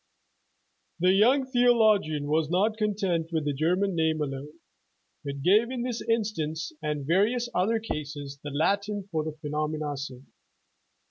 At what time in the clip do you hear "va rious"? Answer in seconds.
7.05-7.49